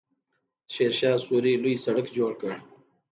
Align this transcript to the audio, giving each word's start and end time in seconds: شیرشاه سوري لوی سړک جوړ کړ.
شیرشاه 0.73 1.17
سوري 1.25 1.53
لوی 1.63 1.75
سړک 1.83 2.07
جوړ 2.17 2.31
کړ. 2.41 2.51